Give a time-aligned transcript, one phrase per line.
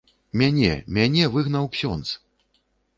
[0.41, 2.19] Мяне, мяне выгнаў ксёндз.